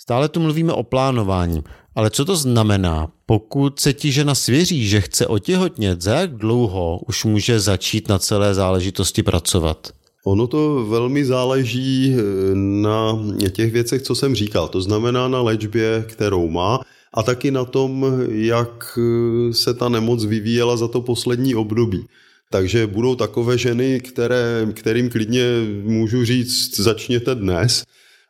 Stále 0.00 0.28
tu 0.28 0.40
mluvíme 0.40 0.72
o 0.72 0.82
plánování, 0.82 1.62
ale 1.94 2.10
co 2.10 2.24
to 2.24 2.36
znamená, 2.36 3.08
pokud 3.26 3.80
se 3.80 3.92
ti 3.92 4.12
žena 4.12 4.34
svěří, 4.34 4.88
že 4.88 5.00
chce 5.00 5.26
otěhotnět, 5.26 6.02
za 6.02 6.14
jak 6.14 6.34
dlouho 6.34 7.00
už 7.08 7.24
může 7.24 7.60
začít 7.60 8.08
na 8.08 8.18
celé 8.18 8.54
záležitosti 8.54 9.22
pracovat? 9.22 9.92
Ono 10.24 10.46
to 10.46 10.86
velmi 10.86 11.24
záleží 11.24 12.16
eh, 12.16 12.22
na 12.54 13.18
těch 13.50 13.72
věcech, 13.72 14.02
co 14.02 14.14
jsem 14.14 14.34
říkal. 14.34 14.68
To 14.68 14.80
znamená 14.80 15.28
na 15.28 15.40
léčbě, 15.40 16.04
kterou 16.08 16.50
má 16.50 16.80
a 17.14 17.22
taky 17.22 17.50
na 17.50 17.64
tom, 17.64 18.06
jak 18.28 18.98
eh, 18.98 19.52
se 19.52 19.74
ta 19.74 19.88
nemoc 19.88 20.24
vyvíjela 20.24 20.76
za 20.76 20.88
to 20.88 21.00
poslední 21.00 21.54
období. 21.54 22.04
Takže 22.50 22.86
budou 22.86 23.14
takové 23.14 23.58
ženy, 23.58 24.00
které, 24.00 24.68
kterým 24.72 25.10
klidně 25.10 25.42
můžu 25.82 26.24
říct, 26.24 26.80
začněte 26.80 27.34
dnes, 27.34 27.84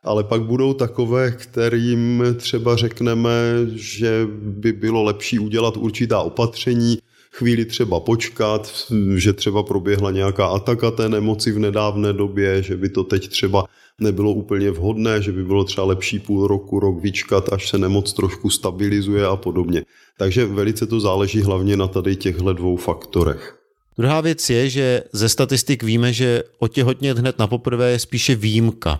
ale 0.05 0.23
pak 0.23 0.41
budou 0.41 0.73
takové, 0.73 1.31
kterým 1.31 2.23
třeba 2.37 2.75
řekneme, 2.75 3.31
že 3.73 4.27
by 4.41 4.73
bylo 4.73 5.03
lepší 5.03 5.39
udělat 5.39 5.77
určitá 5.77 6.21
opatření, 6.21 6.97
chvíli 7.31 7.65
třeba 7.65 7.99
počkat, 7.99 8.91
že 9.15 9.33
třeba 9.33 9.63
proběhla 9.63 10.11
nějaká 10.11 10.45
ataka 10.45 10.91
té 10.91 11.09
nemoci 11.09 11.51
v 11.51 11.59
nedávné 11.59 12.13
době, 12.13 12.63
že 12.63 12.77
by 12.77 12.89
to 12.89 13.03
teď 13.03 13.27
třeba 13.27 13.65
nebylo 14.01 14.33
úplně 14.33 14.71
vhodné, 14.71 15.21
že 15.21 15.31
by 15.31 15.43
bylo 15.43 15.63
třeba 15.63 15.87
lepší 15.87 16.19
půl 16.19 16.47
roku, 16.47 16.79
rok 16.79 17.01
vyčkat, 17.01 17.53
až 17.53 17.69
se 17.69 17.77
nemoc 17.77 18.13
trošku 18.13 18.49
stabilizuje 18.49 19.25
a 19.25 19.35
podobně. 19.35 19.85
Takže 20.17 20.45
velice 20.45 20.85
to 20.85 20.99
záleží 20.99 21.41
hlavně 21.41 21.77
na 21.77 21.87
tady 21.87 22.15
těchto 22.15 22.53
dvou 22.53 22.77
faktorech. 22.77 23.57
Druhá 23.97 24.21
věc 24.21 24.49
je, 24.49 24.69
že 24.69 25.03
ze 25.11 25.29
statistik 25.29 25.83
víme, 25.83 26.13
že 26.13 26.43
otěhotnět 26.59 27.17
hned 27.17 27.39
na 27.39 27.47
poprvé 27.47 27.91
je 27.91 27.99
spíše 27.99 28.35
výjimka. 28.35 28.99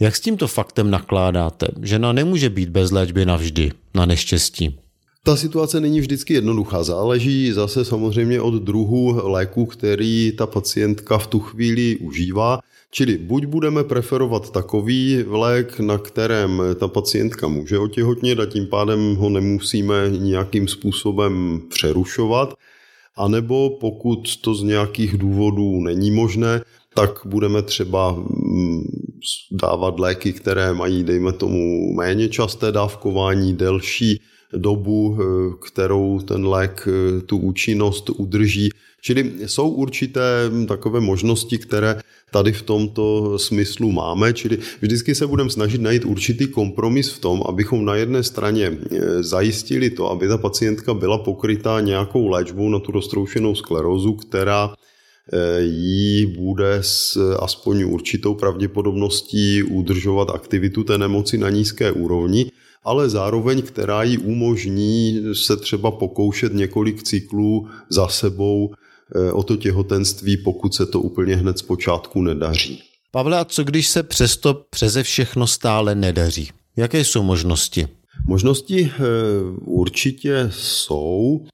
Jak 0.00 0.16
s 0.16 0.20
tímto 0.20 0.46
faktem 0.46 0.90
nakládáte? 0.90 1.66
Žena 1.82 2.12
nemůže 2.12 2.50
být 2.50 2.68
bez 2.68 2.90
léčby 2.90 3.26
navždy, 3.26 3.72
na 3.94 4.06
neštěstí. 4.06 4.78
Ta 5.22 5.36
situace 5.36 5.80
není 5.80 6.00
vždycky 6.00 6.34
jednoduchá. 6.34 6.82
Záleží 6.82 7.52
zase 7.52 7.84
samozřejmě 7.84 8.40
od 8.40 8.54
druhu 8.54 9.20
léku, 9.22 9.66
který 9.66 10.32
ta 10.38 10.46
pacientka 10.46 11.18
v 11.18 11.26
tu 11.26 11.40
chvíli 11.40 11.96
užívá. 11.96 12.58
Čili 12.90 13.18
buď 13.18 13.44
budeme 13.44 13.84
preferovat 13.84 14.50
takový 14.50 15.24
lék, 15.26 15.80
na 15.80 15.98
kterém 15.98 16.62
ta 16.80 16.88
pacientka 16.88 17.48
může 17.48 17.78
otěhotnět 17.78 18.40
a 18.40 18.46
tím 18.46 18.66
pádem 18.66 19.14
ho 19.14 19.28
nemusíme 19.28 19.94
nějakým 20.18 20.68
způsobem 20.68 21.62
přerušovat, 21.68 22.54
anebo 23.16 23.70
pokud 23.70 24.36
to 24.36 24.54
z 24.54 24.62
nějakých 24.62 25.18
důvodů 25.18 25.80
není 25.80 26.10
možné, 26.10 26.60
tak 26.94 27.10
budeme 27.24 27.62
třeba 27.62 28.12
mm, 28.12 28.84
dávat 29.50 30.00
léky, 30.00 30.32
které 30.32 30.72
mají, 30.72 31.04
dejme 31.04 31.32
tomu, 31.32 31.92
méně 31.94 32.28
časté 32.28 32.72
dávkování, 32.72 33.56
delší 33.56 34.20
dobu, 34.52 35.18
eh, 35.20 35.24
kterou 35.66 36.20
ten 36.20 36.46
lék 36.46 36.88
eh, 36.88 37.20
tu 37.20 37.36
účinnost 37.36 38.10
udrží. 38.10 38.70
Čili 39.00 39.32
jsou 39.46 39.68
určité 39.68 40.48
hm, 40.50 40.66
takové 40.66 41.00
možnosti, 41.00 41.58
které 41.58 42.00
tady 42.30 42.52
v 42.52 42.62
tomto 42.62 43.38
smyslu 43.38 43.92
máme, 43.92 44.32
čili 44.32 44.58
vždycky 44.80 45.14
se 45.14 45.26
budeme 45.26 45.50
snažit 45.50 45.80
najít 45.80 46.04
určitý 46.04 46.48
kompromis 46.48 47.10
v 47.10 47.18
tom, 47.18 47.42
abychom 47.48 47.84
na 47.84 47.94
jedné 47.94 48.22
straně 48.22 48.72
eh, 48.72 49.22
zajistili 49.22 49.90
to, 49.90 50.10
aby 50.10 50.28
ta 50.28 50.38
pacientka 50.38 50.94
byla 50.94 51.18
pokrytá 51.18 51.80
nějakou 51.80 52.28
léčbou 52.28 52.68
na 52.68 52.78
tu 52.78 52.92
roztroušenou 52.92 53.54
sklerózu, 53.54 54.12
která 54.12 54.74
jí 55.58 56.26
bude 56.26 56.78
s 56.80 57.36
aspoň 57.40 57.82
určitou 57.82 58.34
pravděpodobností 58.34 59.62
udržovat 59.62 60.30
aktivitu 60.30 60.84
té 60.84 60.98
nemoci 60.98 61.38
na 61.38 61.50
nízké 61.50 61.92
úrovni 61.92 62.50
ale 62.86 63.08
zároveň, 63.08 63.62
která 63.62 64.02
jí 64.02 64.18
umožní 64.18 65.22
se 65.32 65.56
třeba 65.56 65.90
pokoušet 65.90 66.54
několik 66.54 67.02
cyklů 67.02 67.68
za 67.88 68.08
sebou 68.08 68.70
eh, 69.14 69.32
o 69.32 69.42
to 69.42 69.56
těhotenství, 69.56 70.36
pokud 70.36 70.74
se 70.74 70.86
to 70.86 71.00
úplně 71.00 71.36
hned 71.36 71.58
z 71.58 71.62
počátku 71.62 72.22
nedaří. 72.22 72.82
Pavle, 73.10 73.38
a 73.38 73.44
co 73.44 73.64
když 73.64 73.88
se 73.88 74.02
přesto 74.02 74.54
přeze 74.70 75.02
všechno 75.02 75.46
stále 75.46 75.94
nedaří? 75.94 76.48
Jaké 76.76 77.04
jsou 77.04 77.22
možnosti? 77.22 77.88
Možnosti 78.26 78.92
eh, 78.94 79.02
určitě 79.60 80.50
jsou. 80.52 81.46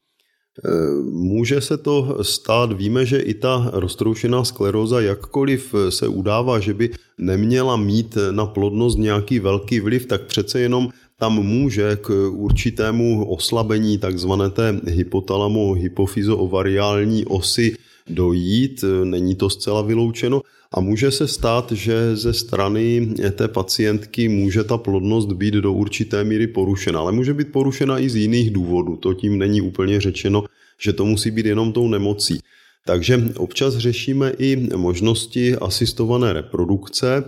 Může 1.11 1.61
se 1.61 1.77
to 1.77 2.19
stát, 2.23 2.73
víme, 2.73 3.07
že 3.07 3.19
i 3.19 3.35
ta 3.35 3.71
roztroušená 3.73 4.45
skleróza, 4.45 5.01
jakkoliv 5.01 5.75
se 5.89 6.09
udává, 6.09 6.61
že 6.61 6.75
by 6.75 6.91
neměla 7.19 7.77
mít 7.77 8.19
na 8.31 8.47
plodnost 8.47 8.99
nějaký 8.99 9.39
velký 9.39 9.81
vliv, 9.81 10.07
tak 10.07 10.27
přece 10.27 10.61
jenom 10.61 10.89
tam 11.19 11.43
může 11.43 11.97
k 11.97 12.31
určitému 12.31 13.31
oslabení 13.31 13.99
takzvané 13.99 14.51
té 14.51 14.73
hypotalamo-hypofyzoovariální 14.73 17.27
osy 17.27 17.77
dojít, 18.11 18.85
není 19.05 19.35
to 19.35 19.51
zcela 19.51 19.83
vyloučeno 19.83 20.43
a 20.75 20.81
může 20.81 21.11
se 21.11 21.29
stát, 21.29 21.73
že 21.73 22.17
ze 22.17 22.33
strany 22.33 23.15
té 23.37 23.49
pacientky 23.49 24.29
může 24.29 24.65
ta 24.65 24.79
plodnost 24.79 25.33
být 25.33 25.55
do 25.55 25.73
určité 25.73 26.25
míry 26.25 26.47
porušena, 26.47 27.01
ale 27.01 27.13
může 27.13 27.35
být 27.35 27.53
porušena 27.53 27.99
i 27.99 28.09
z 28.09 28.17
jiných 28.17 28.51
důvodů. 28.51 28.97
To 28.97 29.15
tím 29.15 29.39
není 29.39 29.61
úplně 29.61 30.01
řečeno, 30.01 30.45
že 30.81 30.93
to 30.93 31.05
musí 31.05 31.31
být 31.31 31.47
jenom 31.47 31.73
tou 31.73 31.89
nemocí. 31.89 32.41
Takže 32.87 33.25
občas 33.37 33.77
řešíme 33.77 34.33
i 34.39 34.69
možnosti 34.77 35.57
asistované 35.57 36.33
reprodukce, 36.33 37.25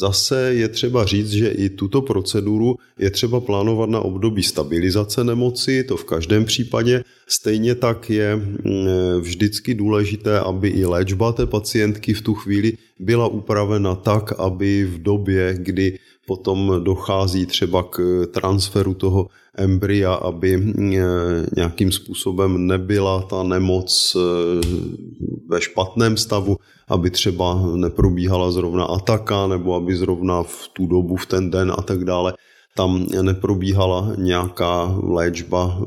zase 0.00 0.54
je 0.54 0.68
třeba 0.68 1.04
říct, 1.04 1.30
že 1.30 1.48
i 1.48 1.68
tuto 1.68 2.02
proceduru 2.02 2.76
je 2.98 3.10
třeba 3.10 3.40
plánovat 3.40 3.90
na 3.90 4.00
období 4.00 4.42
stabilizace 4.42 5.24
nemoci, 5.24 5.84
to 5.84 5.96
v 5.96 6.04
každém 6.04 6.44
případě. 6.44 7.04
Stejně 7.26 7.74
tak 7.74 8.10
je 8.10 8.36
mm, 8.36 8.86
vždycky 9.20 9.74
důležité, 9.74 10.40
aby 10.40 10.68
i 10.68 10.84
léčba 10.84 11.32
té 11.32 11.46
pacientky 11.46 12.14
v 12.14 12.22
tu 12.22 12.34
chvíli 12.34 12.72
byla 12.98 13.26
upravena 13.26 13.94
tak, 13.94 14.32
aby 14.38 14.84
v 14.84 15.02
době, 15.02 15.54
kdy 15.58 15.98
potom 16.26 16.80
dochází 16.84 17.46
třeba 17.46 17.82
k 17.82 18.26
transferu 18.30 18.94
toho 18.94 19.26
embrya, 19.54 20.14
aby 20.14 20.56
mm, 20.56 20.94
nějakým 21.56 21.92
způsobem 21.92 22.66
nebyla 22.66 23.22
ta 23.22 23.42
nemoc 23.42 24.16
eh, 24.16 24.66
ve 25.48 25.60
špatném 25.60 26.16
stavu, 26.16 26.56
aby 26.90 27.10
třeba 27.10 27.62
neprobíhala 27.74 28.50
zrovna 28.50 28.84
ataka, 28.84 29.46
nebo 29.46 29.74
aby 29.74 29.96
zrovna 29.96 30.42
v 30.42 30.68
tu 30.72 30.86
dobu, 30.86 31.16
v 31.16 31.26
ten 31.26 31.50
den 31.50 31.72
a 31.78 31.82
tak 31.82 32.04
dále, 32.04 32.34
tam 32.76 33.06
neprobíhala 33.22 34.12
nějaká 34.16 34.98
léčba, 35.02 35.78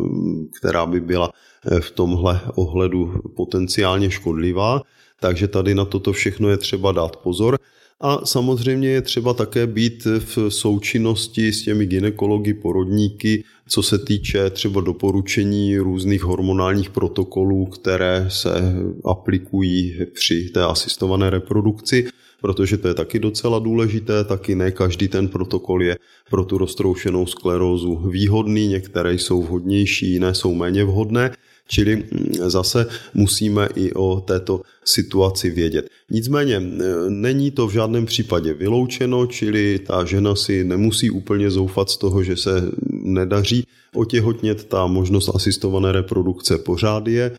která 0.59 0.85
by 0.85 1.01
byla 1.01 1.29
eh, 1.65 1.79
v 1.79 1.91
tomhle 1.91 2.41
ohledu 2.55 3.21
potenciálně 3.35 4.11
škodlivá. 4.11 4.81
Takže 5.19 5.47
tady 5.47 5.75
na 5.75 5.85
toto 5.85 6.13
všechno 6.13 6.49
je 6.49 6.57
třeba 6.57 6.91
dát 6.91 7.15
pozor. 7.15 7.59
A 8.01 8.25
samozřejmě 8.25 8.89
je 8.89 9.01
třeba 9.01 9.33
také 9.33 9.67
být 9.67 10.05
v 10.05 10.49
součinnosti 10.49 11.53
s 11.53 11.63
těmi 11.63 11.85
ginekology, 11.85 12.53
porodníky, 12.53 13.43
co 13.67 13.83
se 13.83 13.99
týče 13.99 14.49
třeba 14.49 14.81
doporučení 14.81 15.77
různých 15.77 16.23
hormonálních 16.23 16.89
protokolů, 16.89 17.65
které 17.65 18.25
se 18.29 18.49
aplikují 19.05 19.99
při 20.13 20.49
té 20.49 20.63
asistované 20.63 21.29
reprodukci, 21.29 22.07
protože 22.41 22.77
to 22.77 22.87
je 22.87 22.93
taky 22.93 23.19
docela 23.19 23.59
důležité, 23.59 24.23
taky 24.23 24.55
ne 24.55 24.71
každý 24.71 25.07
ten 25.07 25.27
protokol 25.27 25.83
je 25.83 25.97
pro 26.29 26.45
tu 26.45 26.57
roztroušenou 26.57 27.25
sklerózu 27.25 27.95
výhodný, 27.95 28.67
některé 28.67 29.13
jsou 29.13 29.43
vhodnější, 29.43 30.11
jiné 30.11 30.33
jsou 30.33 30.53
méně 30.53 30.83
vhodné. 30.83 31.31
Čili 31.67 31.95
mm, 31.95 32.03
zase 32.49 32.85
musíme 33.13 33.69
i 33.75 33.93
o 33.93 34.21
této 34.27 34.61
situaci 34.85 35.49
vědět. 35.49 35.87
Nicméně 36.11 36.59
není 37.09 37.51
to 37.51 37.67
v 37.67 37.71
žádném 37.71 38.05
případě 38.05 38.53
vyloučeno, 38.53 39.25
čili 39.25 39.79
ta 39.79 40.05
žena 40.05 40.35
si 40.35 40.63
nemusí 40.63 41.09
úplně 41.09 41.51
zoufat 41.51 41.89
z 41.89 41.97
toho, 41.97 42.23
že 42.23 42.37
se 42.37 42.71
nedaří 42.91 43.67
otěhotnět. 43.95 44.63
Ta 44.63 44.87
možnost 44.87 45.29
asistované 45.35 45.91
reprodukce 45.91 46.57
pořád 46.57 47.07
je 47.07 47.31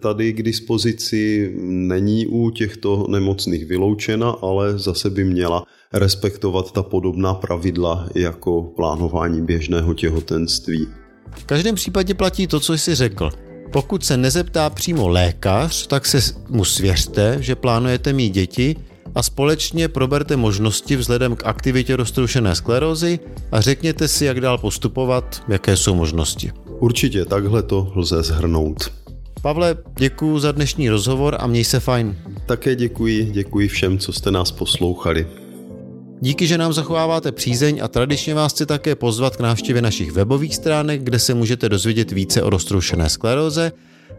tady 0.00 0.32
k 0.32 0.42
dispozici, 0.42 1.52
není 1.62 2.26
u 2.26 2.50
těchto 2.50 3.06
nemocných 3.08 3.66
vyloučena, 3.66 4.30
ale 4.30 4.78
zase 4.78 5.10
by 5.10 5.24
měla 5.24 5.64
respektovat 5.92 6.72
ta 6.72 6.82
podobná 6.82 7.34
pravidla 7.34 8.08
jako 8.14 8.62
plánování 8.62 9.42
běžného 9.42 9.94
těhotenství. 9.94 10.88
V 11.34 11.44
každém 11.44 11.74
případě 11.74 12.14
platí 12.14 12.46
to, 12.46 12.60
co 12.60 12.74
jsi 12.74 12.94
řekl. 12.94 13.30
Pokud 13.72 14.04
se 14.04 14.16
nezeptá 14.16 14.70
přímo 14.70 15.08
lékař, 15.08 15.86
tak 15.86 16.06
se 16.06 16.18
mu 16.48 16.64
svěřte, 16.64 17.36
že 17.40 17.54
plánujete 17.54 18.12
mít 18.12 18.30
děti 18.30 18.76
a 19.14 19.22
společně 19.22 19.88
proberte 19.88 20.36
možnosti 20.36 20.96
vzhledem 20.96 21.36
k 21.36 21.46
aktivitě 21.46 21.96
roztroušené 21.96 22.54
sklerózy 22.54 23.18
a 23.52 23.60
řekněte 23.60 24.08
si, 24.08 24.24
jak 24.24 24.40
dál 24.40 24.58
postupovat, 24.58 25.42
jaké 25.48 25.76
jsou 25.76 25.94
možnosti. 25.94 26.52
Určitě 26.78 27.24
takhle 27.24 27.62
to 27.62 27.92
lze 27.94 28.22
zhrnout. 28.22 28.92
Pavle, 29.42 29.76
děkuji 29.98 30.38
za 30.38 30.52
dnešní 30.52 30.90
rozhovor 30.90 31.36
a 31.40 31.46
měj 31.46 31.64
se 31.64 31.80
fajn. 31.80 32.16
Také 32.46 32.74
děkuji, 32.74 33.30
děkuji 33.32 33.68
všem, 33.68 33.98
co 33.98 34.12
jste 34.12 34.30
nás 34.30 34.52
poslouchali. 34.52 35.26
Díky, 36.22 36.46
že 36.46 36.58
nám 36.58 36.72
zachováváte 36.72 37.32
přízeň 37.32 37.80
a 37.82 37.88
tradičně 37.88 38.34
vás 38.34 38.52
chci 38.52 38.66
také 38.66 38.94
pozvat 38.94 39.36
k 39.36 39.40
návštěvě 39.40 39.82
našich 39.82 40.12
webových 40.12 40.56
stránek, 40.56 41.02
kde 41.02 41.18
se 41.18 41.34
můžete 41.34 41.68
dozvědět 41.68 42.12
více 42.12 42.42
o 42.42 42.50
roztroušené 42.50 43.08
skleróze, 43.08 43.72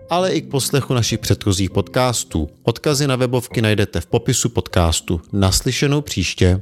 ale 0.10 0.32
i 0.32 0.42
k 0.42 0.50
poslechu 0.50 0.94
našich 0.94 1.20
předchozích 1.20 1.70
podcastů. 1.70 2.50
Odkazy 2.64 3.08
na 3.08 3.16
webovky 3.16 3.62
najdete 3.62 4.02
v 4.02 4.06
popisu 4.06 4.50
podcastu. 4.50 5.22
Naslyšenou 5.34 6.02
příště. 6.02 6.62